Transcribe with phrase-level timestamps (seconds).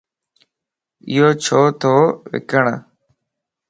[1.09, 1.95] ايو ڇو تو
[2.31, 2.65] وڪڻ؟